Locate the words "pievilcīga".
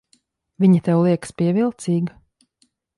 1.43-2.21